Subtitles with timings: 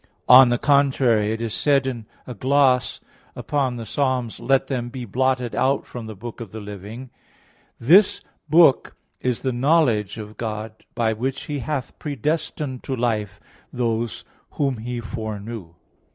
[0.27, 3.01] On the contrary, It is said in a gloss
[3.35, 3.95] upon Ps.
[3.97, 7.11] 68:29, "Let them be blotted out of the book of the living,"
[7.79, 13.39] "This book is the knowledge of God, by which He hath predestined to life
[13.71, 15.75] those whom He foreknew."